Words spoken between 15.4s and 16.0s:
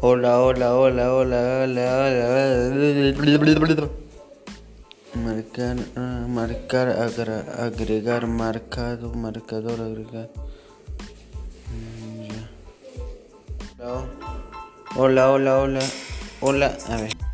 hola,